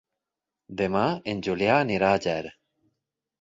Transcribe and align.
Demà 0.79 1.03
en 1.33 1.43
Julià 1.49 1.77
irà 1.97 2.11
a 2.15 2.23
Ger. 2.25 2.39